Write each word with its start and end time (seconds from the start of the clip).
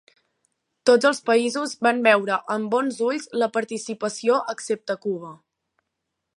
Tots 0.89 1.07
els 1.09 1.19
països 1.29 1.75
van 1.89 2.01
veure 2.07 2.39
amb 2.55 2.71
bons 2.77 2.99
ulls 3.11 3.29
la 3.43 3.51
participació 3.59 4.41
excepte 4.57 4.97
Cuba. 5.07 5.31